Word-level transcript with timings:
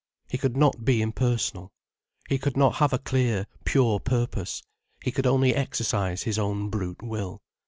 He 0.27 0.39
could 0.39 0.57
not 0.57 0.83
be 0.83 0.99
impersonal. 0.99 1.71
He 2.27 2.39
could 2.39 2.57
not 2.57 2.77
have 2.77 2.91
a 2.91 2.97
clear, 2.97 3.45
pure 3.65 3.99
purpose, 3.99 4.63
he 5.03 5.11
could 5.11 5.27
only 5.27 5.53
exercise 5.53 6.23
his 6.23 6.39
own 6.39 6.71
brute 6.71 7.03
will. 7.03 7.43